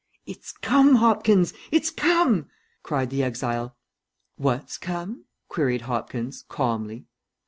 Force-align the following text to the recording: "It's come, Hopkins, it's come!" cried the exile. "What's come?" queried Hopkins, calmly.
"It's 0.25 0.51
come, 0.51 0.95
Hopkins, 0.95 1.53
it's 1.71 1.91
come!" 1.91 2.47
cried 2.81 3.11
the 3.11 3.21
exile. 3.21 3.77
"What's 4.35 4.79
come?" 4.79 5.25
queried 5.47 5.81
Hopkins, 5.81 6.43
calmly. 6.49 7.05